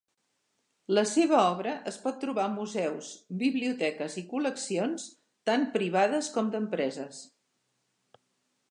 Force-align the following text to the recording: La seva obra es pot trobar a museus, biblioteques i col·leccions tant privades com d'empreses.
La 0.97 1.01
seva 1.09 1.35
obra 1.41 1.73
es 1.91 1.99
pot 2.05 2.17
trobar 2.23 2.45
a 2.49 2.53
museus, 2.55 3.11
biblioteques 3.43 4.17
i 4.23 4.25
col·leccions 4.33 5.07
tant 5.51 5.71
privades 5.79 6.33
com 6.39 6.53
d'empreses. 6.57 7.23